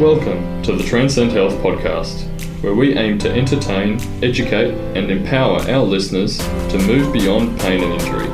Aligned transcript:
Welcome 0.00 0.60
to 0.64 0.72
the 0.72 0.82
Transcend 0.82 1.30
Health 1.30 1.54
Podcast, 1.62 2.24
where 2.64 2.74
we 2.74 2.96
aim 2.96 3.16
to 3.20 3.30
entertain, 3.30 4.00
educate, 4.24 4.74
and 4.96 5.08
empower 5.08 5.60
our 5.70 5.84
listeners 5.84 6.38
to 6.38 6.78
move 6.84 7.12
beyond 7.12 7.60
pain 7.60 7.80
and 7.80 7.92
injury. 8.02 8.26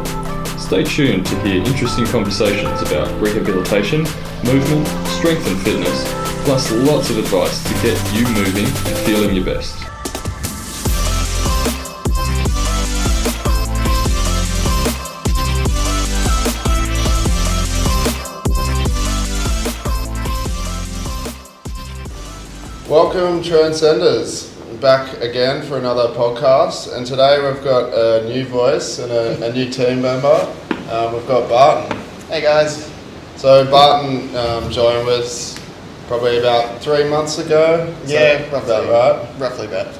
Stay 0.59 0.85
tuned 0.85 1.27
to 1.27 1.39
hear 1.43 1.63
interesting 1.63 2.07
conversations 2.07 2.81
about 2.81 3.09
rehabilitation, 3.21 4.05
movement, 4.43 4.89
strength, 5.09 5.47
and 5.49 5.61
fitness, 5.61 6.11
plus 6.47 6.73
lots 6.73 7.11
of 7.11 7.19
advice 7.19 7.63
to 7.65 7.75
get 7.83 8.15
you 8.15 8.25
moving 8.33 8.65
and 8.65 8.99
feeling 9.05 9.37
your 9.37 9.45
best. 9.45 9.90
Welcome, 23.13 23.43
Transcenders. 23.43 24.55
Back 24.81 25.21
again 25.21 25.67
for 25.67 25.79
another 25.79 26.15
podcast, 26.15 26.97
and 26.97 27.05
today 27.05 27.43
we've 27.43 27.63
got 27.65 27.93
a 27.93 28.25
new 28.29 28.45
voice 28.45 29.01
and 29.01 29.11
a, 29.11 29.49
a 29.49 29.53
new 29.53 29.69
team 29.69 30.01
member. 30.01 30.29
Um, 30.93 31.15
we've 31.15 31.27
got 31.27 31.49
Barton. 31.49 31.99
Hey 32.29 32.41
guys. 32.41 32.89
So 33.35 33.69
Barton 33.69 34.33
um, 34.37 34.71
joined 34.71 35.09
us 35.09 35.59
probably 36.07 36.39
about 36.39 36.81
three 36.81 37.03
months 37.11 37.39
ago. 37.39 37.93
Is 38.05 38.13
Yeah, 38.13 38.49
roughly. 38.53 38.59
about 38.77 38.89
right? 38.89 39.41
Roughly 39.41 39.67
about 39.67 39.93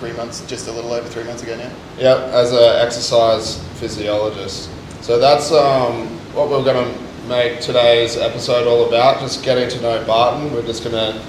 three 0.00 0.12
months, 0.14 0.44
just 0.46 0.66
a 0.66 0.72
little 0.72 0.92
over 0.92 1.08
three 1.08 1.22
months 1.22 1.44
ago 1.44 1.56
now. 1.56 1.70
Yep, 1.98 2.18
as 2.32 2.50
an 2.50 2.84
exercise 2.84 3.62
physiologist. 3.78 4.70
So 5.02 5.20
that's 5.20 5.52
um, 5.52 6.08
what 6.34 6.50
we're 6.50 6.64
going 6.64 6.92
to 6.92 7.28
make 7.28 7.60
today's 7.60 8.16
episode 8.16 8.66
all 8.66 8.88
about. 8.88 9.20
Just 9.20 9.44
getting 9.44 9.68
to 9.68 9.80
know 9.80 10.04
Barton. 10.04 10.52
We're 10.52 10.66
just 10.66 10.82
going 10.82 10.96
to 10.96 11.22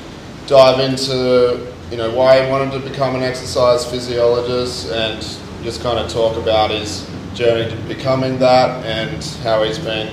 dive 0.47 0.79
into 0.79 1.71
you 1.91 1.97
know 1.97 2.09
why 2.15 2.43
he 2.43 2.49
wanted 2.49 2.71
to 2.71 2.89
become 2.89 3.15
an 3.15 3.21
exercise 3.23 3.85
physiologist 3.85 4.89
and 4.91 5.21
just 5.63 5.81
kind 5.81 5.99
of 5.99 6.09
talk 6.11 6.37
about 6.37 6.71
his 6.71 7.07
journey 7.33 7.69
to 7.69 7.75
becoming 7.87 8.39
that 8.39 8.83
and 8.85 9.23
how 9.43 9.61
he's 9.63 9.77
been 9.77 10.07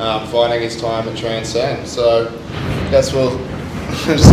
um, 0.00 0.26
finding 0.28 0.62
his 0.62 0.80
time 0.80 1.06
at 1.08 1.16
Transcend. 1.16 1.86
So 1.86 2.28
I 2.50 2.90
guess 2.90 3.12
we'll 3.12 3.36
just 4.06 4.30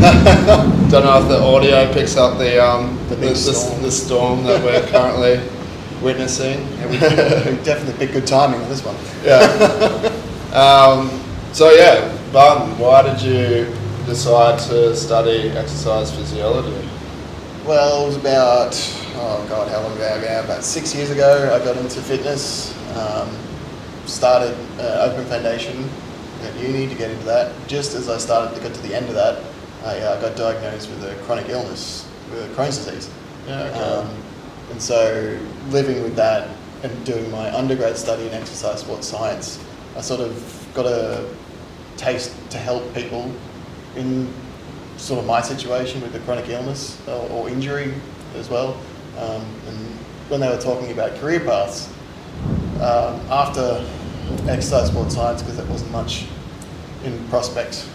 don't 0.90 1.04
know 1.04 1.20
if 1.20 1.28
the 1.28 1.38
audio 1.42 1.92
picks 1.92 2.16
up 2.16 2.38
the 2.38 2.64
um, 2.64 2.96
The 3.08 3.16
the, 3.16 3.20
big 3.20 3.30
the, 3.30 3.36
storm. 3.36 3.82
the 3.82 3.90
storm 3.90 4.44
that 4.44 4.62
we're 4.64 4.86
currently 4.88 5.40
witnessing. 6.02 6.60
Yeah, 6.78 6.86
we, 6.86 6.92
we 7.56 7.62
definitely 7.64 7.94
picked 7.98 8.14
good 8.14 8.26
timing 8.26 8.60
on 8.62 8.68
this 8.70 8.82
one. 8.84 8.96
Yeah. 9.24 9.44
um, 10.54 11.10
so 11.52 11.70
yeah, 11.70 12.16
Barton, 12.32 12.78
why 12.78 13.02
did 13.02 13.20
you 13.20 13.66
decide 14.10 14.58
to 14.58 14.94
study 14.96 15.50
exercise 15.50 16.10
physiology? 16.12 16.88
Well, 17.64 18.02
it 18.02 18.06
was 18.06 18.16
about 18.16 18.74
oh 19.14 19.46
god, 19.48 19.68
how 19.68 19.82
long 19.82 19.92
ago? 19.92 20.20
now? 20.20 20.42
About 20.42 20.64
six 20.64 20.92
years 20.94 21.10
ago, 21.10 21.54
I 21.54 21.64
got 21.64 21.76
into 21.76 22.02
fitness. 22.02 22.76
Um, 22.96 23.30
started 24.06 24.56
uh, 24.80 25.08
Open 25.08 25.24
Foundation 25.26 25.88
at 26.42 26.56
uni 26.56 26.88
to 26.88 26.94
get 26.96 27.12
into 27.12 27.24
that. 27.26 27.54
Just 27.68 27.94
as 27.94 28.08
I 28.08 28.18
started 28.18 28.52
to 28.56 28.60
get 28.60 28.74
to 28.74 28.82
the 28.82 28.94
end 28.94 29.08
of 29.08 29.14
that, 29.14 29.44
I 29.84 29.98
uh, 30.00 30.20
got 30.20 30.36
diagnosed 30.36 30.90
with 30.90 31.04
a 31.04 31.14
chronic 31.22 31.48
illness, 31.48 32.08
with 32.32 32.56
Crohn's 32.56 32.78
disease. 32.78 33.08
Yeah. 33.46 33.62
Okay. 33.62 33.78
Um, 33.78 34.22
and 34.72 34.82
so, 34.82 35.38
living 35.68 36.02
with 36.02 36.16
that 36.16 36.48
and 36.82 37.06
doing 37.06 37.30
my 37.30 37.54
undergrad 37.56 37.96
study 37.96 38.26
in 38.26 38.32
exercise 38.34 38.80
sports 38.80 39.06
science, 39.06 39.62
I 39.96 40.00
sort 40.00 40.20
of 40.20 40.68
got 40.74 40.86
a 40.86 41.28
taste 41.96 42.34
to 42.50 42.58
help 42.58 42.92
people 42.92 43.32
in 43.96 44.32
sort 44.96 45.20
of 45.20 45.26
my 45.26 45.40
situation 45.40 46.00
with 46.00 46.12
the 46.12 46.20
chronic 46.20 46.48
illness 46.48 47.00
or, 47.08 47.28
or 47.30 47.48
injury 47.48 47.94
as 48.36 48.48
well. 48.48 48.76
Um, 49.16 49.42
and 49.66 49.78
when 50.28 50.40
they 50.40 50.48
were 50.48 50.60
talking 50.60 50.92
about 50.92 51.16
career 51.16 51.40
paths, 51.40 51.88
um, 52.76 53.20
after 53.30 53.84
exercise 54.48 54.88
sports 54.88 55.14
science, 55.14 55.42
because 55.42 55.56
there 55.56 55.66
wasn't 55.66 55.90
much 55.90 56.26
in 57.04 57.26
prospect 57.28 57.86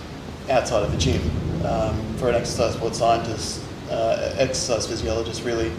outside 0.50 0.84
of 0.84 0.92
the 0.92 0.98
gym, 0.98 1.22
um, 1.66 2.16
for 2.18 2.30
an 2.30 2.36
exercise 2.36 2.74
sports 2.74 2.98
scientist, 2.98 3.62
uh, 3.90 4.34
exercise 4.38 4.88
physiologist 4.88 5.44
really 5.44 5.72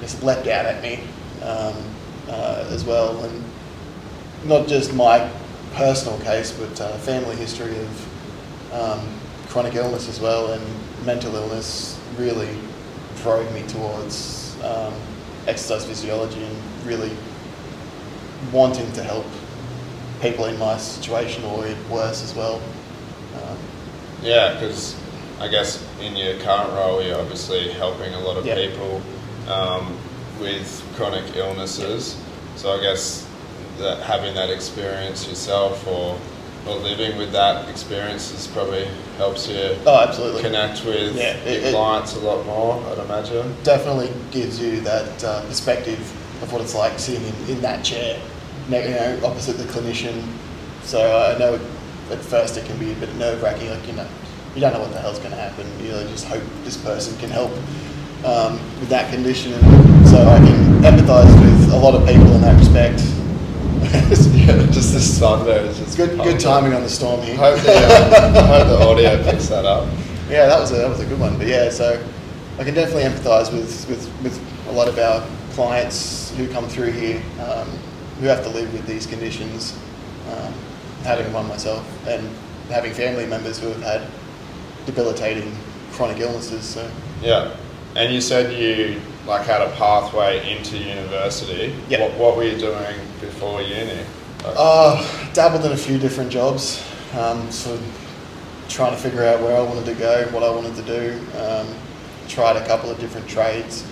just 0.00 0.22
leapt 0.22 0.46
out 0.46 0.66
at 0.66 0.82
me 0.82 1.00
um, 1.42 1.74
uh, 2.28 2.66
as 2.70 2.84
well. 2.84 3.22
And 3.24 3.44
not 4.44 4.68
just 4.68 4.94
my 4.94 5.30
personal 5.74 6.18
case, 6.20 6.52
but 6.52 6.80
uh, 6.80 6.96
family 6.98 7.36
history 7.36 7.76
of 7.78 8.72
um, 8.72 9.08
chronic 9.56 9.74
illness 9.74 10.06
as 10.06 10.20
well 10.20 10.52
and 10.52 10.62
mental 11.06 11.34
illness 11.34 11.98
really 12.18 12.58
drove 13.22 13.50
me 13.54 13.62
towards 13.62 14.54
um, 14.62 14.92
exercise 15.46 15.82
physiology 15.86 16.44
and 16.44 16.54
really 16.84 17.10
wanting 18.52 18.92
to 18.92 19.02
help 19.02 19.24
people 20.20 20.44
in 20.44 20.58
my 20.58 20.76
situation 20.76 21.42
or 21.44 21.66
worse 21.90 22.22
as 22.22 22.34
well. 22.34 22.56
Um, 23.36 23.56
Yeah, 24.22 24.52
because 24.52 24.94
I 25.40 25.48
guess 25.48 25.82
in 26.02 26.14
your 26.16 26.38
current 26.40 26.70
role, 26.74 27.02
you're 27.02 27.18
obviously 27.18 27.70
helping 27.70 28.12
a 28.12 28.20
lot 28.20 28.36
of 28.36 28.44
people 28.44 29.00
um, 29.48 29.96
with 30.38 30.86
chronic 30.96 31.34
illnesses. 31.34 32.20
So 32.56 32.78
I 32.78 32.82
guess 32.82 33.26
that 33.78 34.02
having 34.02 34.34
that 34.34 34.50
experience 34.50 35.26
yourself 35.26 35.86
or, 35.86 36.20
or 36.68 36.76
living 36.76 37.16
with 37.16 37.32
that 37.32 37.68
experience 37.68 38.32
is 38.32 38.46
probably 38.48 38.86
helps 39.18 39.48
you 39.48 39.76
oh, 39.86 40.04
absolutely. 40.08 40.42
connect 40.42 40.84
with 40.84 41.16
Yeah, 41.16 41.34
it- 41.44 41.60
your 41.60 41.68
it- 41.70 41.74
clients 41.74 42.14
a 42.16 42.20
lot 42.20 42.44
more, 42.46 42.82
I'd 42.90 42.98
imagine. 42.98 43.54
definitely 43.62 44.10
gives 44.30 44.58
you 44.60 44.80
that 44.82 45.24
uh, 45.24 45.42
perspective 45.46 46.00
of 46.42 46.52
what 46.52 46.60
it's 46.60 46.74
like 46.74 46.98
sitting 46.98 47.24
in, 47.24 47.56
in 47.56 47.60
that 47.62 47.84
chair, 47.84 48.18
ne- 48.68 48.88
you 48.88 48.94
know, 48.94 49.26
opposite 49.26 49.56
the 49.58 49.64
clinician. 49.64 50.22
So 50.82 50.98
I 51.00 51.38
know 51.38 51.54
at 52.10 52.18
first 52.20 52.56
it 52.56 52.64
can 52.66 52.78
be 52.78 52.92
a 52.92 52.94
bit 52.96 53.14
nerve 53.16 53.42
wracking, 53.42 53.70
like 53.70 53.86
you 53.86 53.92
know, 53.94 54.06
you 54.54 54.60
don't 54.60 54.72
know 54.72 54.80
what 54.80 54.92
the 54.92 55.00
hell's 55.00 55.18
going 55.18 55.30
to 55.32 55.36
happen. 55.36 55.66
You 55.82 55.92
know, 55.92 56.06
just 56.08 56.26
hope 56.26 56.42
this 56.64 56.76
person 56.76 57.16
can 57.18 57.30
help 57.30 57.50
um, 58.24 58.58
with 58.80 58.88
that 58.90 59.10
condition. 59.12 59.52
And 59.54 60.08
so 60.08 60.18
I 60.28 60.38
can 60.38 60.80
empathise 60.82 61.32
with 61.40 61.72
a 61.72 61.76
lot 61.76 61.94
of 61.94 62.06
people 62.06 62.32
in 62.34 62.40
that 62.42 62.58
respect. 62.58 63.00
yeah, 64.34 64.66
just 64.70 64.92
this 64.92 65.18
Sunday 65.18 65.68
is 65.68 65.78
just 65.78 65.96
Good, 65.96 66.18
good 66.18 66.40
timing 66.40 66.72
on 66.72 66.82
the 66.82 66.88
storm 66.88 67.22
here. 67.22 67.36
Hope 67.36 67.60
the, 67.60 67.76
um, 67.76 68.36
I 68.36 68.46
hope 68.46 68.68
the 68.68 68.84
audio 68.84 69.22
picks 69.30 69.48
that 69.48 69.64
up. 69.64 69.88
Yeah, 70.28 70.46
that 70.46 70.58
was 70.58 70.72
a, 70.72 70.76
that 70.76 70.88
was 70.88 71.00
a 71.00 71.06
good 71.06 71.20
one. 71.20 71.38
But 71.38 71.46
yeah, 71.46 71.70
so 71.70 72.02
I 72.58 72.64
can 72.64 72.74
definitely 72.74 73.04
empathise 73.04 73.52
with, 73.52 73.88
with, 73.88 74.22
with 74.22 74.68
a 74.68 74.72
lot 74.72 74.88
of 74.88 74.98
our 74.98 75.26
clients 75.52 76.34
who 76.36 76.48
come 76.48 76.68
through 76.68 76.90
here 76.92 77.22
um, 77.40 77.68
who 78.20 78.26
have 78.26 78.42
to 78.42 78.48
live 78.50 78.72
with 78.72 78.86
these 78.86 79.06
conditions, 79.06 79.78
um, 80.30 80.52
having 81.02 81.32
one 81.32 81.46
myself, 81.46 81.86
and 82.08 82.28
having 82.68 82.92
family 82.92 83.26
members 83.26 83.58
who 83.58 83.68
have 83.68 83.82
had 83.82 84.02
debilitating 84.86 85.56
chronic 85.92 86.18
illnesses. 86.18 86.64
So 86.64 86.90
Yeah, 87.22 87.54
and 87.94 88.12
you 88.12 88.20
said 88.20 88.52
you 88.52 89.00
like 89.26 89.46
had 89.46 89.60
a 89.60 89.70
pathway 89.76 90.56
into 90.56 90.78
university. 90.78 91.74
Yeah. 91.88 92.02
What, 92.02 92.18
what 92.18 92.36
were 92.36 92.44
you 92.44 92.58
doing 92.58 92.96
before 93.20 93.60
uni? 93.62 94.04
Like, 94.44 94.54
uh, 94.56 95.32
dabbled 95.32 95.64
in 95.64 95.72
a 95.72 95.76
few 95.76 95.98
different 95.98 96.30
jobs, 96.30 96.86
um, 97.14 97.50
sort 97.50 97.78
of 97.78 98.64
trying 98.68 98.92
to 98.92 98.98
figure 98.98 99.24
out 99.24 99.40
where 99.40 99.56
I 99.56 99.60
wanted 99.60 99.86
to 99.86 99.94
go, 99.94 100.24
what 100.30 100.42
I 100.42 100.50
wanted 100.50 100.76
to 100.76 100.82
do. 100.82 101.38
Um, 101.38 101.66
tried 102.28 102.56
a 102.56 102.66
couple 102.66 102.90
of 102.90 102.98
different 102.98 103.28
trades. 103.28 103.86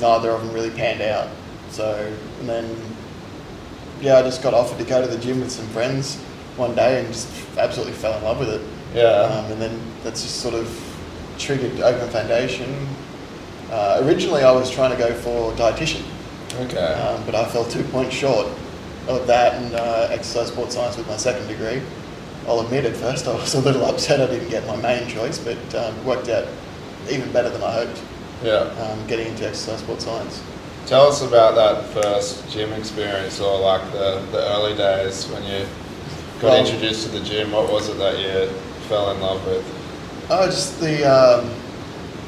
Neither 0.00 0.30
of 0.30 0.40
them 0.40 0.52
really 0.52 0.70
panned 0.70 1.02
out. 1.02 1.28
So, 1.70 2.12
and 2.40 2.48
then, 2.48 2.76
yeah, 4.00 4.16
I 4.18 4.22
just 4.22 4.42
got 4.42 4.54
offered 4.54 4.78
to 4.78 4.84
go 4.84 5.00
to 5.00 5.06
the 5.06 5.18
gym 5.18 5.40
with 5.40 5.52
some 5.52 5.66
friends 5.68 6.16
one 6.56 6.74
day 6.74 7.00
and 7.00 7.08
just 7.08 7.28
absolutely 7.58 7.92
fell 7.94 8.16
in 8.16 8.24
love 8.24 8.38
with 8.38 8.48
it. 8.48 8.62
yeah. 8.94 9.22
Um, 9.22 9.52
and 9.52 9.60
then 9.60 9.80
that's 10.02 10.22
just 10.22 10.36
sort 10.40 10.54
of 10.54 10.68
triggered 11.38 11.80
Open 11.80 12.08
Foundation. 12.10 12.88
Uh, 13.74 14.00
originally, 14.04 14.44
I 14.44 14.52
was 14.52 14.70
trying 14.70 14.92
to 14.92 14.96
go 14.96 15.12
for 15.14 15.50
dietitian, 15.54 16.04
okay. 16.60 16.78
um, 16.78 17.26
but 17.26 17.34
I 17.34 17.44
fell 17.44 17.64
two 17.64 17.82
points 17.82 18.14
short 18.14 18.46
of 19.08 19.26
that 19.26 19.60
and 19.60 19.74
uh, 19.74 20.06
exercise 20.12 20.46
sports 20.46 20.76
science 20.76 20.96
with 20.96 21.08
my 21.08 21.16
second 21.16 21.48
degree. 21.48 21.82
I'll 22.46 22.60
admit 22.60 22.84
at 22.84 22.94
first 22.94 23.26
I 23.26 23.34
was 23.34 23.52
a 23.54 23.60
little 23.60 23.84
upset 23.90 24.20
I 24.20 24.32
didn't 24.32 24.48
get 24.48 24.64
my 24.68 24.76
main 24.76 25.08
choice, 25.08 25.40
but 25.40 25.58
um, 25.74 25.92
it 25.98 26.04
worked 26.04 26.28
out 26.28 26.46
even 27.10 27.32
better 27.32 27.50
than 27.50 27.64
I 27.64 27.72
hoped 27.72 28.00
yeah. 28.44 28.58
um, 28.80 29.04
getting 29.08 29.26
into 29.26 29.48
exercise 29.48 29.80
sports 29.80 30.04
science. 30.04 30.40
Tell 30.86 31.08
us 31.08 31.22
about 31.22 31.56
that 31.56 31.84
first 32.00 32.48
gym 32.48 32.72
experience, 32.74 33.40
or 33.40 33.58
like 33.58 33.82
the, 33.90 34.24
the 34.30 34.38
early 34.52 34.76
days 34.76 35.26
when 35.30 35.42
you 35.42 35.66
got 36.40 36.50
Well- 36.50 36.64
introduced 36.64 37.06
to 37.06 37.08
the 37.08 37.24
gym. 37.24 37.50
What 37.50 37.72
was 37.72 37.88
it 37.88 37.98
that 37.98 38.20
you 38.20 38.54
fell 38.86 39.10
in 39.10 39.20
love 39.20 39.44
with? 39.48 39.64
Oh, 40.30 40.46
just 40.46 40.78
the 40.78 41.04
um, 41.04 41.50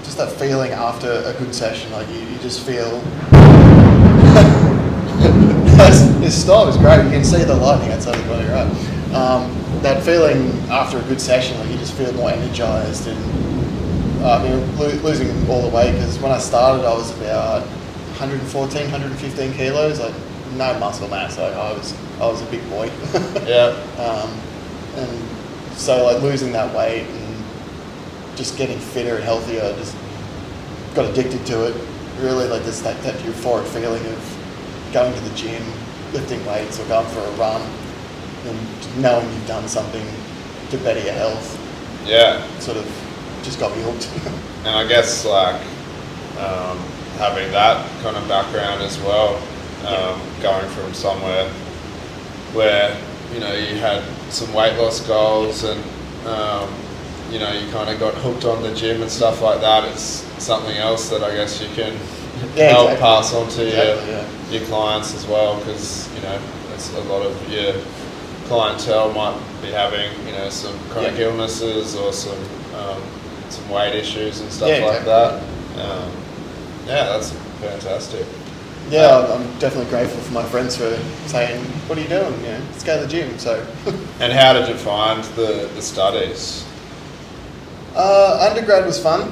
just 0.07 0.19
that 0.19 0.31
feeling 0.31 0.71
after 0.71 1.11
a 1.11 1.35
good 1.35 1.53
session, 1.53 1.91
like 1.91 2.09
you, 2.09 2.21
you 2.21 2.39
just 2.39 2.65
feel. 2.65 3.01
his, 6.23 6.43
style 6.43 6.69
is 6.69 6.77
great. 6.77 7.05
You 7.05 7.11
can 7.11 7.25
see 7.25 7.43
the 7.43 7.57
lightning 7.57 7.91
outside 7.91 8.15
the 8.15 8.23
corner, 8.29 8.49
right? 8.49 9.13
Um, 9.13 9.51
that 9.83 10.05
feeling 10.05 10.53
after 10.71 10.99
a 10.99 11.03
good 11.03 11.21
session, 11.21 11.59
like 11.59 11.71
you 11.71 11.77
just 11.79 11.95
feel 11.95 12.13
more 12.13 12.31
energized 12.31 13.09
and 13.09 13.19
uh, 14.23 14.39
I 14.39 14.43
mean, 14.49 14.79
lo- 14.79 14.95
losing 15.03 15.29
all 15.51 15.61
the 15.63 15.75
weight 15.75 15.93
because 15.93 16.19
when 16.21 16.31
I 16.31 16.39
started, 16.39 16.87
I 16.87 16.95
was 16.95 17.11
about 17.19 17.63
114, 17.63 18.83
115 18.83 19.53
kilos, 19.55 19.99
like 19.99 20.15
no 20.55 20.79
muscle 20.79 21.09
mass. 21.09 21.37
Like 21.37 21.53
I 21.53 21.73
was, 21.73 21.95
I 22.21 22.27
was 22.27 22.43
a 22.43 22.47
big 22.47 22.63
boy. 22.71 22.91
Yeah. 23.47 23.75
um, 23.99 24.31
and 24.97 25.77
so 25.77 26.05
like 26.05 26.23
losing 26.23 26.53
that 26.53 26.75
weight 26.75 27.07
and 27.07 27.26
just 28.37 28.57
getting 28.57 28.79
fitter 28.79 29.17
and 29.17 29.25
healthier, 29.25 29.63
I 29.65 29.73
just 29.73 29.97
got 30.95 31.11
addicted 31.11 31.45
to 31.47 31.67
it. 31.69 31.77
Really, 32.21 32.47
like 32.49 32.63
this 32.65 32.81
that, 32.81 33.01
that 33.03 33.15
euphoric 33.21 33.67
feeling 33.67 34.05
of 34.07 34.39
going 34.93 35.13
to 35.13 35.21
the 35.21 35.35
gym, 35.35 35.63
lifting 36.13 36.45
weights, 36.47 36.79
or 36.81 36.87
going 36.87 37.07
for 37.09 37.21
a 37.21 37.31
run, 37.33 37.61
and 38.47 39.03
knowing 39.03 39.27
you've 39.33 39.47
done 39.47 39.69
something 39.69 40.07
to 40.71 40.79
better 40.79 41.01
your 41.01 41.13
health, 41.13 41.59
Yeah. 42.07 42.47
sort 42.61 42.77
of 42.79 42.87
just 43.43 43.59
got 43.61 43.77
me 43.77 43.83
hooked. 43.83 44.09
And 44.67 44.75
I 44.75 44.85
guess 44.89 45.25
like 45.25 45.61
um, 46.41 46.77
having 47.19 47.53
that 47.53 47.89
kind 48.03 48.17
of 48.17 48.27
background 48.27 48.83
as 48.83 48.99
well, 48.99 49.37
um, 49.87 50.21
going 50.43 50.69
from 50.71 50.93
somewhere 50.93 51.49
where 52.53 52.97
you 53.33 53.39
know 53.39 53.53
you 53.55 53.77
had 53.77 54.03
some 54.31 54.53
weight 54.53 54.77
loss 54.77 54.99
goals 55.07 55.63
and 55.63 55.81
um, 56.27 56.69
you 57.31 57.39
know 57.39 57.53
you 57.53 57.71
kind 57.73 57.91
of 57.91 57.99
got 57.99 58.15
hooked 58.15 58.45
on 58.45 58.63
the 58.63 58.75
gym 58.75 59.03
and 59.03 59.11
stuff 59.11 59.43
like 59.43 59.61
that. 59.61 59.85
It's 59.93 60.25
something 60.43 60.77
else 60.77 61.09
that 61.11 61.23
I 61.23 61.35
guess 61.35 61.61
you 61.61 61.69
can 61.75 61.93
Yeah, 62.55 62.69
help 62.71 62.91
exactly. 62.93 63.01
pass 63.01 63.35
on 63.35 63.49
to 63.51 63.67
Exactly, 63.67 64.13
your, 64.13 64.21
yeah. 64.23 64.51
your 64.59 64.67
clients 64.67 65.15
as 65.15 65.27
well 65.27 65.59
because 65.59 66.09
you 66.15 66.23
know 66.23 66.39
it's 66.75 66.93
a 66.95 67.01
lot 67.03 67.23
of 67.27 67.33
your 67.53 67.75
clientele 68.47 69.13
might 69.13 69.37
be 69.63 69.69
having 69.73 70.11
you 70.27 70.33
know 70.33 70.49
some 70.51 70.79
chronic 70.91 71.19
Yeah. 71.19 71.27
illnesses 71.27 71.95
or 71.97 72.13
some 72.13 72.39
um, 72.77 73.03
some 73.49 73.69
weight 73.71 73.95
issues 73.95 74.41
and 74.41 74.51
stuff 74.53 74.81
like 74.83 75.05
that. 75.05 75.43
Um, 75.81 76.11
yeah, 76.87 77.05
that's 77.07 77.33
fantastic. 77.61 78.25
yeah, 78.91 79.19
I'm, 79.19 79.41
I'm 79.43 79.59
definitely 79.59 79.91
grateful 79.91 80.21
for 80.21 80.33
my 80.33 80.45
friends 80.45 80.77
for 80.77 80.97
saying, 81.27 81.61
"What 81.89 81.99
are 81.99 82.03
you 82.03 82.09
doing? 82.09 82.33
You 82.43 82.49
know, 82.53 82.61
let's 82.71 82.85
go 82.85 82.97
to 83.01 83.03
the 83.07 83.09
gym." 83.11 83.39
So. 83.39 83.67
And 84.21 84.33
how 84.33 84.53
did 84.55 84.69
you 84.69 84.77
find 84.77 85.23
the, 85.37 85.69
the 85.75 85.83
studies? 85.83 86.65
Uh, 87.97 88.47
undergrad 88.51 88.85
was 88.85 88.99
fun. 89.01 89.23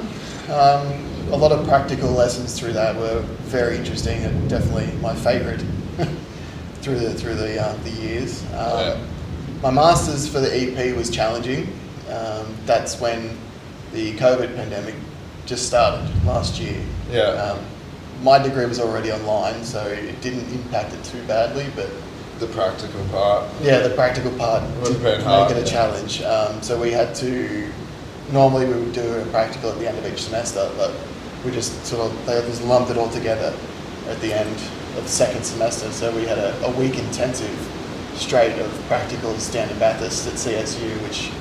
Um, 0.49 1.03
a 1.31 1.35
lot 1.37 1.51
of 1.51 1.67
practical 1.67 2.09
lessons 2.11 2.57
through 2.59 2.73
that 2.73 2.95
were 2.95 3.19
very 3.45 3.77
interesting 3.77 4.23
and 4.23 4.49
definitely 4.49 4.87
my 5.01 5.13
favourite 5.15 5.59
through 6.81 6.99
the 6.99 7.13
through 7.13 7.35
the 7.35 7.61
uh, 7.61 7.75
the 7.83 7.89
years. 7.91 8.43
Um, 8.45 8.49
Yeah. 8.51 8.97
My 9.61 9.71
masters 9.71 10.27
for 10.27 10.39
the 10.39 10.51
EP 10.53 10.95
was 10.95 11.09
challenging. 11.09 11.67
Um, 12.11 12.45
that's 12.65 12.99
when 12.99 13.35
the 13.93 14.13
COVID 14.15 14.55
pandemic 14.55 14.93
just 15.47 15.65
started 15.67 16.07
last 16.25 16.59
year. 16.59 16.79
Yeah. 17.09 17.21
Um, 17.29 17.59
my 18.21 18.37
degree 18.37 18.65
was 18.65 18.79
already 18.79 19.11
online, 19.11 19.63
so 19.63 19.83
it 19.87 20.21
didn't 20.21 20.47
impact 20.53 20.93
it 20.93 21.03
too 21.03 21.23
badly, 21.27 21.65
but 21.75 21.89
The 22.39 22.47
practical 22.47 23.03
part. 23.05 23.45
yeah, 23.61 23.79
the 23.79 23.89
practical 23.95 24.31
part 24.37 24.61
Would 24.81 24.93
to 24.93 24.99
make 24.99 25.21
hard, 25.21 25.51
it 25.51 25.57
a 25.57 25.59
yeah. 25.61 25.65
challenge. 25.65 26.21
Um, 26.21 26.61
so 26.61 26.79
we 26.79 26.91
had 26.91 27.15
to. 27.15 27.71
Normally, 28.31 28.65
we 28.65 28.73
would 28.73 28.93
do 28.93 29.19
a 29.19 29.25
practical 29.27 29.69
at 29.69 29.79
the 29.79 29.87
end 29.87 29.97
of 29.97 30.05
each 30.05 30.23
semester, 30.23 30.69
but 30.77 30.91
we 31.43 31.51
just 31.51 31.85
sort 31.85 32.09
of 32.09 32.25
they 32.25 32.39
just 32.41 32.63
lumped 32.63 32.89
it 32.89 32.97
all 32.97 33.09
together 33.09 33.55
at 34.07 34.19
the 34.21 34.33
end 34.33 34.55
of 34.97 35.03
the 35.03 35.09
second 35.09 35.43
semester. 35.43 35.91
So 35.91 36.13
we 36.15 36.25
had 36.25 36.37
a, 36.37 36.65
a 36.65 36.71
week 36.71 36.97
intensive 36.97 37.55
straight 38.15 38.57
of 38.59 38.71
practical 38.87 39.37
standard 39.37 39.79
Bathurst 39.79 40.27
at 40.27 40.33
CSU, 40.33 41.01
which 41.03 41.31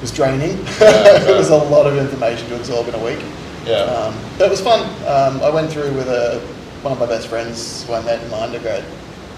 was 0.00 0.10
draining. 0.12 0.58
Yeah, 0.80 1.28
it 1.28 1.36
was 1.36 1.50
a 1.50 1.56
lot 1.56 1.86
of 1.86 1.96
information 1.96 2.48
to 2.48 2.56
absorb 2.56 2.88
in 2.88 2.94
a 2.94 3.04
week. 3.04 3.22
Yeah. 3.66 3.82
Um, 3.82 4.14
but 4.38 4.46
it 4.46 4.50
was 4.50 4.60
fun. 4.60 4.82
Um, 5.06 5.42
I 5.42 5.50
went 5.50 5.70
through 5.72 5.92
with 5.94 6.08
a, 6.08 6.40
one 6.82 6.92
of 6.92 7.00
my 7.00 7.06
best 7.06 7.28
friends 7.28 7.84
who 7.84 7.94
I 7.94 8.02
met 8.02 8.22
in 8.22 8.30
my 8.30 8.42
undergrad, 8.42 8.84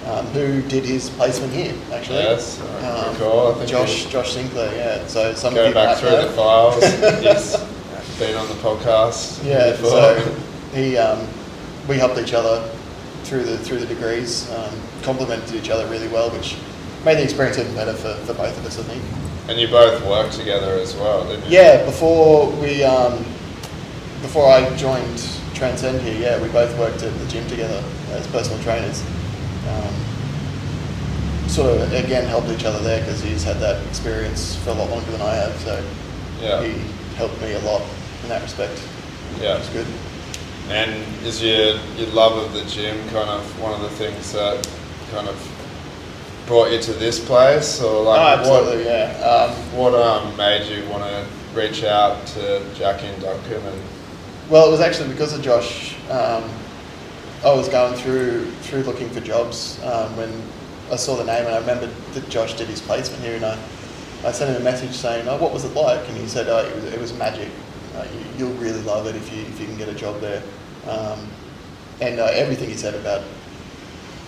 um, 0.09 0.27
who 0.29 0.63
did 0.63 0.85
his 0.85 1.11
placement 1.11 1.53
here, 1.53 1.75
actually. 1.93 2.19
Yes, 2.19 2.61
Um, 2.61 3.13
recall. 3.15 3.53
I 3.53 3.55
think 3.57 3.69
Josh, 3.71 4.07
Josh 4.07 4.33
Sinclair, 4.33 4.75
yeah. 4.75 5.07
So 5.07 5.35
some 5.35 5.53
of 5.53 5.57
Go 5.57 5.73
back 5.75 5.99
through 5.99 6.11
the 6.11 6.31
files. 6.33 6.83
He's 6.83 8.19
been 8.19 8.37
on 8.37 8.49
the 8.49 8.55
podcast. 8.55 9.45
Yeah, 9.45 9.73
before. 9.73 9.91
so 9.91 10.35
he, 10.75 10.97
um, 10.97 11.27
we 11.89 11.97
helped 11.97 12.19
each 12.19 12.33
other 12.35 12.69
through 13.25 13.45
the 13.45 13.59
through 13.59 13.79
the 13.79 13.87
degrees, 13.87 14.51
um, 14.53 14.75
complemented 15.03 15.55
each 15.55 15.69
other 15.71 15.87
really 15.89 16.09
well, 16.09 16.31
which 16.31 16.57
made 17.05 17.17
the 17.19 17.23
experience 17.25 17.59
even 17.59 17.75
better 17.75 17.93
for, 17.93 18.15
for 18.25 18.35
both 18.35 18.57
of 18.59 18.65
us, 18.67 18.79
I 18.79 18.83
think. 18.85 19.03
and 19.49 19.59
you 19.61 19.69
both 19.69 20.03
worked 20.07 20.33
together 20.35 20.73
as 20.75 20.95
well, 20.97 21.25
didn't 21.29 21.45
you? 21.45 21.59
Yeah, 21.59 21.85
before 21.85 22.51
we 22.53 22.83
um, 22.83 23.19
before 24.23 24.51
I 24.51 24.75
joined 24.77 25.19
Transcend 25.55 26.01
here, 26.03 26.19
yeah, 26.19 26.43
we 26.43 26.49
both 26.49 26.77
worked 26.79 27.03
at 27.03 27.13
the 27.19 27.27
gym 27.27 27.47
together 27.49 27.83
as 28.13 28.27
personal 28.29 28.61
trainers. 28.63 29.03
Um, 29.69 29.95
sort 31.49 31.77
of 31.81 31.93
again 31.93 32.25
helped 32.27 32.49
each 32.49 32.65
other 32.65 32.79
there 32.81 33.01
because 33.01 33.23
he's 33.23 33.43
had 33.43 33.57
that 33.59 33.85
experience 33.87 34.57
for 34.57 34.71
a 34.71 34.75
lot 34.75 34.91
longer 34.91 35.11
than 35.11 35.23
I 35.23 35.35
have, 35.35 35.57
so 35.61 35.83
Yeah. 36.41 36.63
he 36.63 36.75
helped 37.17 37.41
me 37.41 37.53
a 37.53 37.61
lot 37.61 37.83
in 38.23 38.29
that 38.29 38.43
respect. 38.43 38.79
Yeah. 39.41 39.55
It 39.55 39.59
was 39.61 39.69
good. 39.71 39.87
And 40.71 41.05
is 41.25 41.43
your 41.43 41.79
your 41.97 42.09
love 42.13 42.37
of 42.37 42.53
the 42.53 42.65
gym 42.71 42.97
kind 43.09 43.31
of 43.31 43.43
one 43.61 43.73
of 43.73 43.81
the 43.81 43.91
things 43.91 44.33
that 44.33 44.69
kind 45.11 45.27
of 45.29 45.37
brought 46.47 46.71
you 46.71 46.81
to 46.81 46.93
this 46.95 47.19
place, 47.25 47.81
or 47.83 48.03
like 48.05 48.21
oh, 48.21 48.41
absolutely, 48.41 48.85
what 48.85 48.87
yeah. 48.87 49.21
Um, 49.21 49.51
what 49.77 49.95
um, 49.95 50.37
made 50.37 50.67
you 50.71 50.87
want 50.91 51.05
to 51.05 51.25
reach 51.55 51.85
out 51.85 52.27
to 52.29 52.63
Jackie 52.75 53.07
and 53.07 53.23
Duncan 53.23 53.63
and 53.67 53.81
Well, 54.51 54.67
it 54.69 54.71
was 54.71 54.81
actually 54.81 55.09
because 55.11 55.33
of 55.33 55.43
Josh. 55.43 55.95
Um, 56.11 56.45
I 57.45 57.53
was 57.55 57.69
going 57.69 57.95
through 57.95 58.51
through 58.63 58.83
looking 58.83 59.09
for 59.11 59.21
jobs 59.21 59.81
um, 59.85 60.17
when 60.17 60.43
I 60.91 60.97
saw 60.97 61.17
the 61.17 61.25
name, 61.25 61.47
and 61.47 61.55
I 61.55 61.59
remembered 61.61 61.91
that 62.15 62.29
Josh 62.29 62.55
did 62.55 62.67
his 62.67 62.81
placement 62.81 63.23
here, 63.23 63.37
and 63.37 63.45
I, 63.45 63.59
I 64.25 64.33
sent 64.33 64.51
him 64.51 64.61
a 64.61 64.65
message 64.65 64.93
saying, 64.93 65.29
"Oh, 65.29 65.37
what 65.37 65.53
was 65.53 65.65
it 65.65 65.73
like?" 65.75 66.09
And 66.09 66.17
he 66.17 66.27
said, 66.27 66.49
"Oh, 66.49 66.59
it 66.59 66.75
was, 66.75 66.85
it 66.85 67.01
was 67.01 67.13
magic. 67.15 67.49
Uh, 67.95 68.07
you, 68.13 68.47
you'll 68.47 68.57
really 68.59 68.83
love 68.83 69.07
it 69.07 69.15
if 69.15 69.33
you 69.33 69.43
if 69.43 69.61
you 69.61 69.67
can 69.67 69.77
get 69.77 69.89
a 69.89 69.95
job 69.95 70.21
there." 70.21 70.43
Um, 70.89 71.29
and 72.01 72.19
uh, 72.19 72.25
everything 72.25 72.71
he 72.71 72.77
said 72.77 72.95
about 72.95 73.23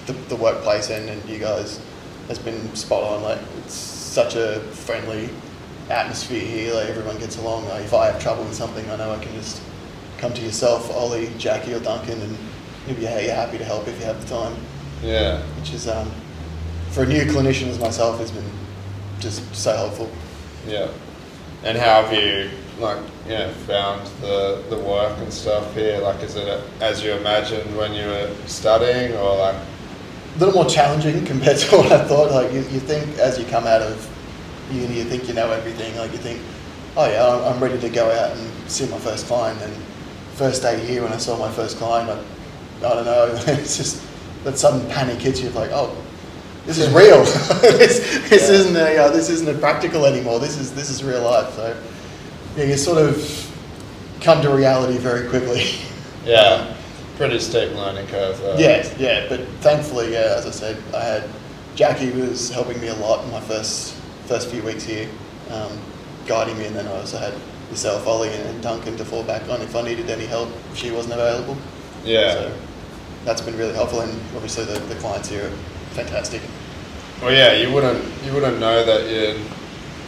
the, 0.07 0.13
the 0.13 0.37
workplace 0.37 0.91
and, 0.91 1.09
and 1.09 1.29
you 1.29 1.39
guys 1.39 1.81
has 2.29 2.39
been 2.39 2.75
spot 2.77 3.03
on. 3.03 3.23
Like 3.23 3.41
it's 3.59 3.75
such 3.75 4.37
a 4.37 4.61
friendly 4.61 5.31
atmosphere 5.89 6.41
here. 6.41 6.75
Like 6.75 6.89
everyone 6.89 7.19
gets 7.19 7.39
along. 7.39 7.67
Like 7.67 7.85
if 7.85 7.93
I 7.93 8.07
have 8.07 8.23
trouble 8.23 8.45
with 8.45 8.55
something, 8.55 8.89
I 8.89 8.97
know 8.97 9.11
I 9.11 9.19
can 9.19 9.33
just 9.35 9.61
come 10.19 10.33
to 10.35 10.43
yourself, 10.43 10.91
Ollie, 10.93 11.33
Jackie, 11.39 11.73
or 11.73 11.81
Duncan, 11.81 12.21
and 12.21 12.37
you'll 12.87 12.97
be 12.97 13.03
you're 13.03 13.35
happy 13.35 13.59
to 13.59 13.65
help 13.65 13.87
if 13.89 13.99
you 13.99 14.05
have 14.07 14.21
the 14.21 14.29
time. 14.29 14.57
yeah, 15.03 15.43
Which 15.59 15.73
is 15.73 15.89
um, 15.89 16.11
for 16.91 17.03
a 17.05 17.07
new 17.07 17.23
clinician 17.25 17.69
as 17.69 17.79
myself 17.79 18.19
has 18.19 18.31
been 18.31 18.51
just 19.21 19.55
so 19.55 19.75
helpful. 19.77 20.11
yeah. 20.67 20.89
And 21.63 21.77
how 21.77 22.03
have 22.03 22.13
you 22.13 22.49
like 22.79 22.97
you 23.27 23.35
know 23.35 23.51
found 23.67 24.07
the 24.23 24.63
the 24.71 24.79
work 24.79 25.19
and 25.19 25.31
stuff 25.33 25.75
here? 25.75 25.99
Like, 25.99 26.23
is 26.23 26.37
it 26.37 26.49
as 26.81 27.03
you 27.05 27.13
imagined 27.13 27.77
when 27.77 27.93
you 27.93 28.07
were 28.07 28.35
studying, 28.47 29.13
or 29.17 29.37
like 29.37 29.57
a 29.57 30.39
little 30.39 30.55
more 30.55 30.65
challenging 30.71 31.23
compared 31.33 31.59
to 31.59 31.77
what 31.77 31.93
I 31.93 32.03
thought. 32.09 32.31
Like 32.31 32.51
you, 32.53 32.61
you 32.61 32.81
think 32.81 33.19
as 33.19 33.39
you 33.39 33.45
come 33.45 33.67
out 33.67 33.83
of 33.83 34.09
uni, 34.73 34.95
you 34.97 35.05
think 35.05 35.29
you 35.29 35.35
know 35.35 35.51
everything. 35.51 35.95
Like 35.99 36.13
you 36.13 36.19
think, 36.19 36.41
oh 36.97 37.07
yeah, 37.11 37.27
I'm, 37.29 37.55
I'm 37.57 37.63
ready 37.63 37.79
to 37.79 37.89
go 37.91 38.11
out 38.11 38.35
and 38.35 38.71
see 38.71 38.87
my 38.89 38.99
first 38.99 39.27
client. 39.27 39.61
And 39.61 39.75
first 40.37 40.63
day 40.63 40.79
here, 40.87 41.03
when 41.03 41.13
I 41.13 41.19
saw 41.19 41.37
my 41.37 41.51
first 41.53 41.77
client, 41.77 42.09
I, 42.09 42.25
I 42.85 42.95
don't 42.95 43.05
know, 43.05 43.35
it's 43.47 43.77
just 43.77 44.03
that 44.45 44.59
sudden 44.59 44.89
panic 44.91 45.19
hits 45.21 45.41
you. 45.41 45.49
It's 45.49 45.57
Like, 45.57 45.71
oh, 45.73 45.95
this 46.67 46.79
is 46.79 46.89
real. 46.95 47.23
this 47.61 48.01
this 48.29 48.49
Yeah. 48.49 48.55
isn't 48.57 48.77
a 48.77 48.97
uh, 48.97 49.09
this 49.11 49.29
isn't 49.31 49.49
a 49.49 49.59
practical 49.59 50.07
anymore. 50.07 50.39
This 50.41 50.59
is 50.59 50.75
this 50.75 50.91
is 50.91 51.03
real 51.05 51.23
life. 51.23 51.53
So 51.55 51.77
yeah, 52.57 52.65
you 52.65 52.77
sort 52.77 52.99
of 52.99 53.17
come 54.21 54.43
to 54.43 54.51
reality 54.51 54.99
very 54.99 55.29
quickly. 55.29 55.65
yeah, 56.25 56.75
pretty 57.17 57.39
steep 57.39 57.73
learning 57.75 58.07
curve. 58.09 58.39
Though. 58.41 58.57
Yeah, 58.59 58.87
yeah, 58.99 59.27
but 59.29 59.41
thankfully, 59.61 60.13
yeah, 60.13 60.35
as 60.37 60.47
I 60.47 60.51
said, 60.51 60.77
I 60.95 61.01
had 61.03 61.25
Jackie 61.75 62.11
was 62.11 62.51
helping 62.51 62.81
me 62.81 62.89
a 62.89 62.95
lot 62.97 63.25
in 63.25 63.31
my 63.31 63.41
first 63.41 63.95
first 64.27 64.49
few 64.51 64.63
weeks 64.63 64.85
here, 64.85 65.09
um, 65.51 65.79
guiding 66.27 66.59
me, 66.59 66.67
and 66.67 66.77
then 66.77 66.87
I 66.87 66.93
also 66.93 67.19
had 67.19 67.33
yourself, 67.71 68.07
Ollie, 68.07 68.29
and 68.33 68.63
Duncan 68.63 68.97
to 68.97 69.05
fall 69.05 69.23
back 69.23 69.49
on 69.49 69.61
if 69.63 69.75
I 69.75 69.83
needed 69.83 70.11
any 70.11 70.27
help 70.27 70.49
if 70.73 70.77
she 70.79 70.91
wasn't 70.91 71.15
available. 71.15 71.57
yeah. 72.05 72.33
So 72.35 72.53
that's 73.25 73.41
been 73.41 73.57
really 73.57 73.75
helpful, 73.75 74.01
and 74.01 74.13
obviously 74.35 74.65
the, 74.65 74.79
the 74.81 74.95
clients 74.97 75.29
here 75.29 75.47
are 75.47 75.51
fantastic. 75.95 76.43
Well, 77.23 77.33
yeah, 77.33 77.53
you 77.55 77.73
wouldn't 77.73 78.03
you 78.25 78.33
wouldn't 78.33 78.59
know 78.59 78.85
that 78.85 79.11
you're 79.11 79.37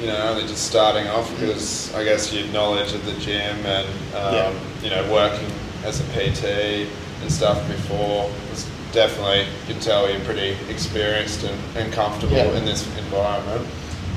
you 0.01 0.07
know 0.07 0.17
only 0.29 0.43
just 0.43 0.67
starting 0.67 1.07
off 1.09 1.31
because 1.39 1.95
I 1.95 2.05
guess 2.05 2.33
your 2.33 2.47
knowledge 2.49 2.93
of 2.95 3.05
the 3.05 3.13
gym 3.21 3.65
and 3.67 3.87
um, 4.15 4.35
Yeah. 4.35 4.53
you 4.83 4.91
know 4.91 5.13
working 5.13 5.49
as 5.85 6.01
a 6.01 6.05
PT 6.15 6.89
and 7.21 7.31
stuff 7.31 7.67
before 7.69 8.31
was 8.51 8.67
definitely 8.93 9.41
you 9.41 9.75
can 9.75 9.81
tell 9.81 10.11
you're 10.11 10.21
pretty 10.21 10.57
experienced 10.71 11.45
and, 11.45 11.59
and 11.77 11.93
comfortable 11.93 12.37
Yeah. 12.37 12.57
in 12.57 12.65
this 12.65 12.87
environment. 12.99 13.67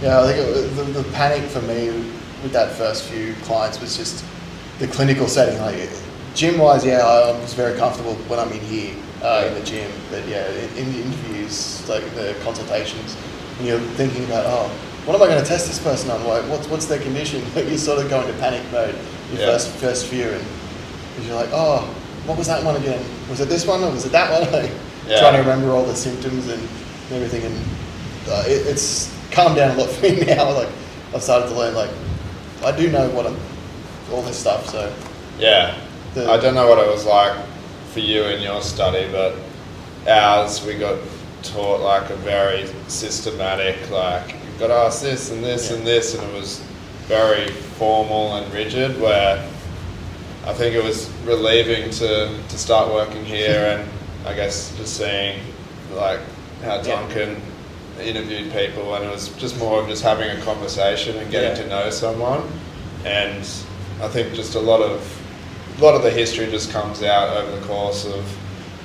Yeah, 0.02 0.22
I 0.22 0.32
think 0.34 0.40
it, 0.48 0.76
the, 0.76 0.84
the 1.02 1.12
panic 1.12 1.44
for 1.50 1.62
me 1.62 1.90
with 2.44 2.52
that 2.54 2.72
first 2.74 3.04
few 3.04 3.34
clients 3.44 3.80
was 3.80 3.96
just 3.98 4.24
the 4.80 4.88
clinical 4.88 5.28
setting. 5.28 5.60
Like 5.60 5.90
gym 6.36 6.58
wise, 6.60 6.86
yeah, 6.86 7.00
I 7.00 7.32
was 7.40 7.54
very 7.54 7.78
comfortable 7.78 8.16
when 8.28 8.40
I'm 8.40 8.52
in 8.52 8.60
here 8.62 8.96
uh, 9.24 9.46
in 9.48 9.54
the 9.56 9.64
gym. 9.66 9.90
But 10.12 10.28
yeah, 10.28 10.48
in, 10.52 10.78
in 10.78 10.94
the 10.94 11.02
interviews, 11.02 11.88
like 11.90 12.04
the 12.16 12.36
consultations, 12.44 13.16
and 13.58 13.68
you're 13.68 13.80
thinking 13.96 14.26
about, 14.26 14.46
oh, 14.46 14.68
what 15.06 15.16
am 15.16 15.22
I 15.24 15.28
going 15.28 15.42
to 15.42 15.48
test 15.48 15.68
this 15.68 15.80
person 15.82 16.12
on? 16.12 16.24
Like, 16.26 16.44
what's 16.50 16.68
what's 16.68 16.86
their 16.86 17.00
condition? 17.00 17.42
Like 17.56 17.70
you 17.70 17.78
sort 17.78 18.04
of 18.04 18.10
go 18.10 18.22
into 18.22 18.34
panic 18.40 18.62
mode 18.72 18.96
your 19.32 19.40
Yeah. 19.42 19.46
first 19.48 19.70
first 19.78 20.08
few, 20.08 20.28
and 20.30 20.46
you're 21.26 21.36
like, 21.36 21.50
oh, 21.52 21.82
what 22.26 22.38
was 22.38 22.48
that 22.48 22.64
one 22.64 22.76
again? 22.76 23.04
Was 23.30 23.40
it 23.40 23.50
this 23.50 23.66
one 23.66 23.84
or 23.84 23.92
was 23.92 24.06
it 24.06 24.12
that 24.12 24.30
one? 24.32 24.52
Like, 24.62 24.72
Yeah. 25.08 25.20
Trying 25.20 25.34
to 25.34 25.40
remember 25.40 25.70
all 25.72 25.86
the 25.86 25.96
symptoms 25.96 26.48
and 26.48 26.62
everything, 27.12 27.44
and 27.46 27.56
uh, 28.28 28.44
it, 28.48 28.66
it's 28.68 29.14
calmed 29.32 29.56
down 29.56 29.76
a 29.78 29.80
lot 29.80 29.90
for 29.94 30.02
me 30.10 30.22
now. 30.26 30.52
Like 30.52 30.70
I've 31.14 31.22
started 31.24 31.48
to 31.50 31.56
learn, 31.56 31.76
like 31.76 31.92
I 32.64 32.76
do 32.76 32.90
know 32.92 33.08
what 33.12 33.28
I'm, 33.28 33.38
all 34.12 34.24
this 34.24 34.38
stuff. 34.40 34.68
So 34.68 34.92
Yeah. 35.38 35.78
The- 36.16 36.32
I 36.32 36.38
don't 36.38 36.56
know 36.56 36.68
what 36.68 36.80
it 36.80 36.88
was 36.92 37.06
like 37.06 37.34
for 37.94 38.00
you 38.00 38.24
in 38.24 38.42
your 38.42 38.62
study, 38.62 39.08
but 39.12 39.36
ours 40.08 40.64
we 40.66 40.74
got 40.76 40.98
taught 41.44 41.82
like 41.82 42.10
a 42.10 42.16
very 42.16 42.68
systematic, 42.88 43.90
like 43.92 44.32
you've 44.34 44.60
got 44.60 44.68
to 44.68 44.74
ask 44.74 45.02
this 45.02 45.30
and 45.32 45.44
this 45.44 45.70
Yeah. 45.70 45.78
and 45.78 45.86
this, 45.88 46.16
and 46.16 46.24
it 46.24 46.34
was 46.34 46.62
very 47.08 47.48
formal 47.78 48.36
and 48.36 48.52
rigid. 48.54 49.00
Where 49.00 49.44
I 50.48 50.54
think 50.54 50.76
it 50.76 50.84
was 50.84 51.10
relieving 51.26 51.90
to 51.92 52.30
to 52.50 52.58
start 52.58 52.92
working 52.94 53.26
here, 53.26 53.78
and 53.80 54.28
I 54.28 54.34
guess 54.34 54.72
just 54.78 54.98
seeing 54.98 55.40
like 55.94 56.20
how 56.64 56.78
Yeah. 56.78 56.82
Duncan 56.82 57.42
interviewed 58.02 58.52
people, 58.54 58.96
and 58.96 59.06
it 59.06 59.12
was 59.12 59.30
just 59.38 59.58
more 59.58 59.82
of 59.82 59.88
just 59.88 60.02
having 60.04 60.30
a 60.30 60.42
conversation 60.42 61.18
and 61.18 61.30
getting 61.32 61.56
Yeah. 61.58 61.64
to 61.64 61.68
know 61.70 61.90
someone. 61.90 62.42
And 63.06 63.46
I 64.02 64.08
think 64.08 64.34
just 64.34 64.56
a 64.56 64.60
lot 64.60 64.82
of 64.82 65.02
a 65.78 65.82
lot 65.82 65.96
of 65.96 66.04
the 66.04 66.12
history 66.12 66.46
just 66.48 66.72
comes 66.72 67.04
out 67.04 67.36
over 67.36 67.60
the 67.60 67.66
course 67.66 68.06
of 68.06 68.38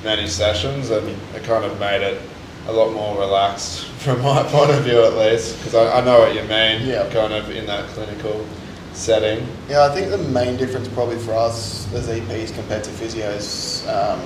many 0.02 0.26
sessions, 0.26 0.90
and 0.90 1.08
it 1.34 1.44
kind 1.44 1.64
of 1.64 1.78
made 1.78 2.02
it 2.02 2.20
a 2.66 2.72
lot 2.72 2.92
more 2.92 3.18
relaxed 3.18 3.84
from 4.00 4.20
my 4.22 4.42
point 4.44 4.70
of 4.70 4.82
view, 4.82 5.04
at 5.04 5.14
least, 5.14 5.56
because 5.58 5.74
I, 5.74 5.98
I 5.98 6.04
know 6.04 6.18
what 6.20 6.34
you 6.34 6.42
mean. 6.42 6.86
Yeah. 6.86 7.08
Kind 7.12 7.32
of 7.32 7.50
in 7.50 7.66
that 7.66 7.88
clinical 7.90 8.44
setting. 8.92 9.46
yeah, 9.68 9.84
I 9.84 9.94
think 9.94 10.10
the 10.10 10.18
main 10.18 10.56
difference 10.56 10.88
probably 10.88 11.18
for 11.18 11.32
us 11.32 11.92
as 11.94 12.08
EPs 12.08 12.52
compared 12.54 12.82
to 12.84 12.90
physios, 12.90 13.86
um, 13.88 14.20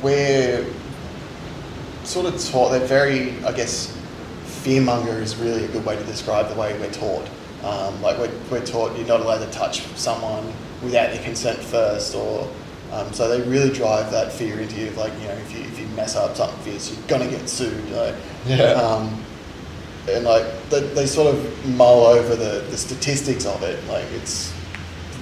we're 0.00 0.64
sort 2.04 2.26
of 2.26 2.42
taught. 2.44 2.70
They're 2.70 2.86
very, 2.86 3.32
I 3.44 3.52
guess, 3.52 3.96
fearmonger 4.44 5.20
is 5.20 5.36
really 5.36 5.64
a 5.64 5.68
good 5.68 5.84
way 5.84 5.96
to 5.96 6.04
describe 6.04 6.48
the 6.48 6.54
way 6.54 6.78
we're 6.78 6.92
taught. 6.92 7.28
Um, 7.64 8.00
like 8.00 8.16
we're, 8.18 8.32
we're 8.50 8.64
taught 8.64 8.96
you're 8.96 9.08
not 9.08 9.20
allowed 9.20 9.44
to 9.44 9.50
touch 9.50 9.82
someone 9.96 10.52
without 10.82 11.12
their 11.12 11.22
consent 11.22 11.58
first, 11.58 12.14
or 12.14 12.48
um, 12.92 13.12
so 13.12 13.28
they 13.28 13.48
really 13.48 13.70
drive 13.70 14.10
that 14.10 14.32
fear 14.32 14.58
into 14.60 14.80
you. 14.80 14.88
of 14.88 14.96
Like 14.96 15.12
you 15.20 15.28
know, 15.28 15.34
if 15.34 15.54
you 15.54 15.60
if 15.60 15.78
you 15.78 15.86
mess 15.88 16.16
up 16.16 16.36
something 16.36 16.58
fierce, 16.60 16.92
you're 16.92 17.06
gonna 17.08 17.30
get 17.30 17.48
sued. 17.48 17.90
Like, 17.90 18.14
Yeah. 18.46 18.72
Um, 18.72 19.24
and 20.10 20.24
like 20.24 20.44
they, 20.70 20.80
they 20.80 21.06
sort 21.06 21.34
of 21.34 21.66
mull 21.76 22.06
over 22.06 22.34
the, 22.34 22.64
the 22.70 22.76
statistics 22.76 23.44
of 23.44 23.62
it. 23.62 23.82
Like 23.88 24.06
it's 24.12 24.52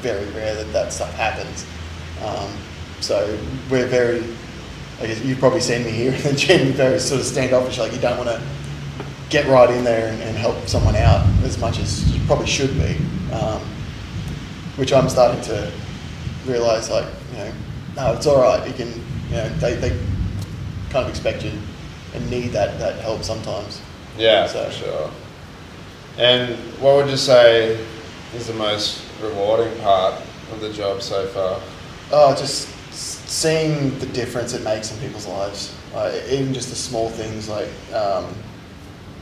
very 0.00 0.26
rare 0.30 0.54
that 0.54 0.72
that 0.72 0.92
stuff 0.92 1.12
happens. 1.14 1.66
Um, 2.24 2.50
so 3.00 3.38
we're 3.70 3.86
very. 3.86 4.22
I 4.98 5.06
guess 5.06 5.22
you've 5.22 5.38
probably 5.38 5.60
seen 5.60 5.84
me 5.84 5.90
here 5.90 6.12
in 6.14 6.22
the 6.22 6.32
gym, 6.32 6.72
very 6.72 6.98
sort 6.98 7.20
of 7.20 7.26
standoffish. 7.26 7.78
Like 7.78 7.92
you 7.92 8.00
don't 8.00 8.16
want 8.16 8.30
to 8.30 8.40
get 9.28 9.46
right 9.46 9.68
in 9.70 9.84
there 9.84 10.12
and, 10.12 10.22
and 10.22 10.36
help 10.36 10.68
someone 10.68 10.96
out 10.96 11.26
as 11.42 11.58
much 11.58 11.78
as 11.78 12.10
you 12.14 12.24
probably 12.26 12.46
should 12.46 12.72
be. 12.74 12.96
Um, 13.32 13.60
which 14.76 14.92
I'm 14.92 15.08
starting 15.08 15.40
to 15.42 15.70
realise, 16.46 16.90
like 16.90 17.06
you 17.32 17.38
know, 17.38 17.52
no, 17.96 18.12
it's 18.14 18.26
all 18.26 18.40
right. 18.42 18.66
You 18.66 18.74
can, 18.74 18.88
you 19.28 19.36
know, 19.36 19.48
they, 19.58 19.74
they 19.74 19.90
kind 20.90 21.04
of 21.04 21.08
expect 21.08 21.44
you 21.44 21.52
and 22.14 22.30
need 22.30 22.48
that 22.52 22.78
that 22.78 22.98
help 23.00 23.22
sometimes. 23.22 23.80
Yeah, 24.18 24.46
So- 24.46 24.64
for 24.66 24.72
sure. 24.72 25.10
And 26.18 26.56
what 26.80 26.96
would 26.96 27.10
you 27.10 27.16
say 27.18 27.78
is 28.34 28.46
the 28.46 28.54
most 28.54 29.02
rewarding 29.20 29.78
part 29.80 30.14
of 30.50 30.60
the 30.62 30.72
job 30.72 31.02
so 31.02 31.26
far? 31.26 31.60
Oh, 32.10 32.34
just 32.34 32.68
seeing 32.92 33.98
the 33.98 34.06
difference 34.06 34.54
it 34.54 34.62
makes 34.62 34.90
in 34.90 34.98
people's 34.98 35.26
lives. 35.26 35.74
Uh, 35.94 36.10
even 36.30 36.54
just 36.54 36.70
the 36.70 36.74
small 36.76 37.10
things 37.10 37.50
like 37.50 37.68
um, 37.92 38.26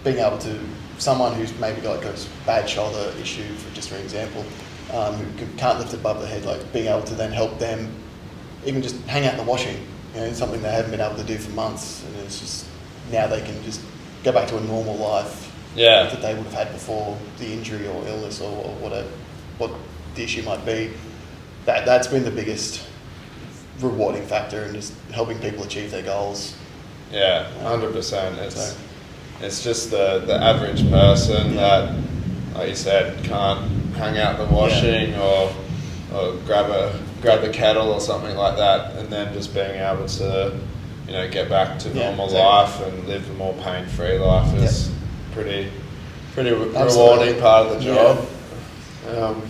being 0.04 0.18
able 0.18 0.38
to, 0.38 0.56
someone 0.98 1.34
who's 1.34 1.52
maybe 1.58 1.80
got 1.80 1.96
like 1.96 2.04
a 2.06 2.14
bad 2.46 2.68
shoulder 2.70 3.12
issue, 3.20 3.52
for 3.56 3.74
just 3.74 3.88
for 3.88 3.96
example, 3.96 4.44
um, 4.92 5.14
who 5.14 5.46
can't 5.56 5.78
lift 5.78 5.94
above 5.94 6.20
the 6.20 6.26
head, 6.26 6.44
like 6.44 6.72
being 6.72 6.86
able 6.86 7.02
to 7.02 7.14
then 7.14 7.32
help 7.32 7.58
them, 7.58 7.90
even 8.64 8.82
just 8.82 8.96
hang 9.06 9.26
out 9.26 9.36
the 9.36 9.42
washing. 9.42 9.76
You 10.14 10.20
know, 10.20 10.32
something 10.32 10.62
they 10.62 10.70
haven't 10.70 10.90
been 10.92 11.00
able 11.00 11.16
to 11.16 11.24
do 11.24 11.36
for 11.38 11.50
months, 11.52 12.04
and 12.04 12.16
it's 12.24 12.38
just 12.40 12.66
now 13.10 13.26
they 13.26 13.40
can 13.40 13.62
just 13.64 13.80
go 14.22 14.32
back 14.32 14.48
to 14.48 14.56
a 14.56 14.60
normal 14.60 14.96
life 14.96 15.52
Yeah. 15.74 16.04
that 16.04 16.22
they 16.22 16.34
would 16.34 16.44
have 16.44 16.52
had 16.54 16.72
before 16.72 17.18
the 17.38 17.52
injury 17.52 17.86
or 17.88 18.06
illness 18.06 18.40
or, 18.40 18.50
or 18.50 18.74
whatever, 18.76 19.08
what 19.58 19.72
the 20.14 20.22
issue 20.22 20.42
might 20.42 20.64
be. 20.64 20.92
That 21.66 21.84
that's 21.84 22.06
been 22.06 22.24
the 22.24 22.30
biggest 22.30 22.82
rewarding 23.80 24.24
factor 24.26 24.64
in 24.64 24.74
just 24.74 24.92
helping 25.12 25.38
people 25.40 25.64
achieve 25.64 25.90
their 25.90 26.02
goals. 26.02 26.54
Yeah, 27.10 27.44
hundred 27.62 27.92
percent. 27.92 28.38
It's 28.38 28.54
So- 28.54 28.76
it's 29.40 29.64
just 29.64 29.90
the 29.90 30.22
the 30.26 30.34
average 30.40 30.88
person 30.90 31.56
that, 31.56 31.92
like 32.54 32.68
you 32.68 32.74
said, 32.76 33.22
can't 33.24 33.83
hang 33.96 34.18
out 34.18 34.38
the 34.38 34.46
washing 34.54 35.14
or 35.16 35.52
or 36.14 36.34
grab 36.46 36.70
a 36.70 36.98
grab 37.22 37.40
the 37.42 37.48
kettle 37.50 37.90
or 37.90 38.00
something 38.00 38.36
like 38.36 38.56
that, 38.56 38.96
and 38.96 39.08
then 39.10 39.32
just 39.32 39.54
being 39.54 39.80
able 39.80 40.06
to, 40.06 40.54
you 41.06 41.12
know, 41.12 41.28
get 41.28 41.48
back 41.48 41.78
to 41.80 41.88
Yeah, 41.88 42.06
normal 42.08 42.26
exactly. 42.26 42.86
life 42.86 42.92
and 42.94 43.08
live 43.08 43.30
a 43.30 43.32
more 43.34 43.54
pain 43.54 43.86
free 43.86 44.18
life 44.18 44.54
is 44.56 44.90
pretty 45.32 45.70
pretty 46.34 46.50
Absolutely. 46.50 46.82
rewarding 46.84 47.40
part 47.40 47.66
of 47.68 47.78
the 47.78 47.84
Yeah. 47.84 47.94
job. 47.94 48.26
Um, 49.16 49.42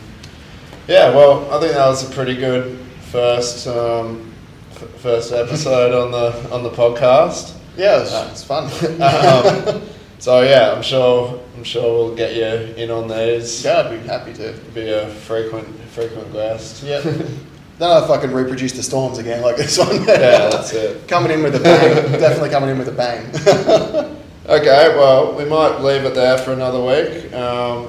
yeah, 0.86 1.14
well, 1.14 1.50
I 1.52 1.60
think 1.60 1.72
that 1.72 1.86
was 1.86 2.08
a 2.08 2.12
pretty 2.12 2.36
good 2.36 2.78
first 3.10 3.66
um, 3.66 4.32
f- 4.72 4.88
first 5.00 5.32
episode 5.32 5.92
on 5.94 6.10
the 6.12 6.54
on 6.54 6.62
the 6.62 6.70
podcast. 6.70 7.52
Yeah, 7.76 8.00
it's, 8.02 8.12
it's 8.32 8.44
fun. 8.44 8.64
Um, 9.02 9.82
so 10.18 10.40
yeah, 10.42 10.72
I'm 10.72 10.82
sure 10.82 11.40
I'm 11.64 11.70
sure 11.70 11.94
we'll 11.94 12.14
get 12.14 12.36
you 12.36 12.74
in 12.74 12.90
on 12.90 13.08
these. 13.08 13.64
yeah, 13.64 13.88
I'd 13.88 14.02
be 14.02 14.06
happy 14.06 14.34
to. 14.34 14.52
Be 14.74 14.90
a 14.90 15.08
frequent 15.08 15.66
frequent 15.92 16.30
guest. 16.30 16.82
Yeah. 16.82 17.00
Don't 17.00 17.80
know 17.80 18.04
if 18.04 18.10
I 18.10 18.20
can 18.20 18.34
reproduce 18.34 18.72
the 18.72 18.82
storms 18.82 19.16
again 19.16 19.40
like 19.40 19.56
this 19.56 19.78
one. 19.78 19.96
Yeah, 20.04 20.50
that's 20.50 20.74
it. 20.74 21.08
coming 21.08 21.32
in 21.32 21.42
with 21.42 21.54
a 21.54 21.60
bang. 21.60 22.20
Definitely 22.20 22.50
coming 22.50 22.68
in 22.68 22.78
with 22.78 22.88
a 22.88 22.92
bang. 22.92 24.14
Okay, 24.46 24.94
well, 24.94 25.34
we 25.38 25.46
might 25.46 25.80
leave 25.80 26.04
it 26.04 26.14
there 26.14 26.36
for 26.36 26.52
another 26.52 26.78
week. 26.78 27.32
Um, 27.32 27.88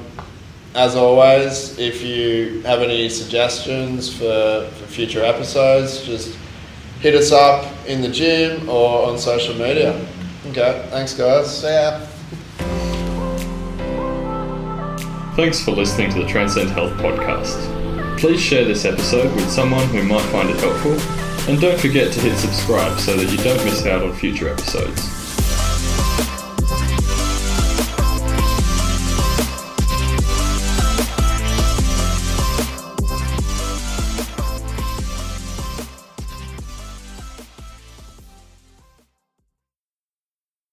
as 0.74 0.96
always, 0.96 1.77
if 1.77 2.01
you 2.01 2.62
have 2.62 2.82
any 2.82 3.10
suggestions 3.10 4.08
for, 4.08 4.70
for 4.72 4.86
future 4.86 5.22
episodes, 5.22 6.05
just 6.05 6.38
hit 7.01 7.13
us 7.13 7.34
up 7.34 7.70
in 7.88 8.01
the 8.01 8.08
gym 8.08 8.70
or 8.70 9.10
on 9.10 9.20
social 9.20 9.53
media. 9.53 10.00
Okay, 10.48 10.88
thanks, 10.91 11.13
guys. 11.13 11.60
See 11.60 11.67
yeah. 11.67 12.08
Thanks 15.35 15.61
for 15.61 15.71
listening 15.71 16.09
to 16.11 16.19
the 16.19 16.25
Transcend 16.25 16.69
Health 16.69 16.93
podcast. 16.93 18.17
Please 18.17 18.39
share 18.39 18.63
this 18.63 18.85
episode 18.85 19.35
with 19.35 19.51
someone 19.51 19.85
who 19.89 20.01
might 20.01 20.23
find 20.31 20.49
it 20.49 20.57
helpful, 20.61 20.93
and 21.49 21.59
don't 21.59 21.77
forget 21.77 22.13
to 22.13 22.21
hit 22.21 22.37
subscribe 22.37 22.97
so 23.01 23.17
that 23.17 23.29
you 23.29 23.37
don't 23.43 23.63
miss 23.65 23.85
out 23.85 24.01
on 24.01 24.13
future 24.13 24.47
episodes. 24.47 25.14